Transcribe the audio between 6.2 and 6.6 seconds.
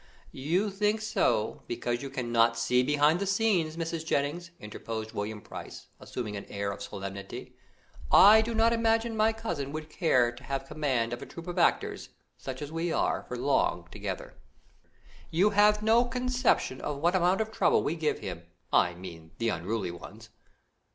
an